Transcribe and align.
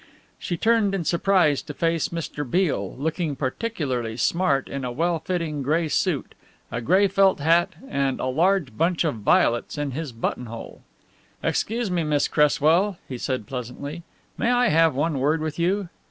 She 0.39 0.57
turned 0.57 0.95
in 0.95 1.03
surprise 1.05 1.61
to 1.61 1.75
face 1.75 2.09
Mr. 2.09 2.43
Beale, 2.43 2.95
looking 2.97 3.35
particularly 3.35 4.17
smart 4.17 4.67
in 4.67 4.83
a 4.83 4.91
well 4.91 5.19
fitting 5.19 5.61
grey 5.61 5.87
suit, 5.89 6.33
a 6.71 6.81
grey 6.81 7.07
felt 7.07 7.39
hat 7.39 7.75
and 7.87 8.19
a 8.19 8.25
large 8.25 8.75
bunch 8.75 9.03
of 9.03 9.17
violets 9.17 9.77
in 9.77 9.91
his 9.91 10.11
buttonhole. 10.11 10.81
"Excuse 11.43 11.91
me, 11.91 12.03
Miss 12.03 12.27
Cresswell," 12.27 12.97
he 13.07 13.19
said 13.19 13.45
pleasantly, 13.45 14.01
"may 14.39 14.49
I 14.49 14.69
have 14.69 14.95
one 14.95 15.19
word 15.19 15.39
with 15.39 15.59
you?" 15.59 15.89